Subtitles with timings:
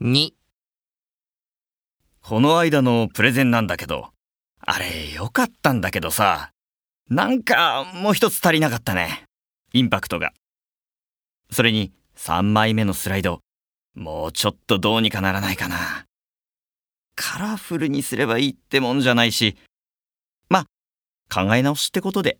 [0.00, 0.30] 2
[2.22, 4.10] この間のプレゼンなんだけど、
[4.60, 6.52] あれ良かったんだけどさ、
[7.10, 9.24] なんかもう一つ足りなかったね。
[9.72, 10.32] インパクトが。
[11.50, 13.40] それに3枚目のスライド、
[13.96, 16.04] もうちょっとどうにかならないかな。
[17.16, 19.56] カラフルにすればいいってもんじゃないし、
[20.48, 20.66] ま、
[21.28, 22.38] 考え直しってことで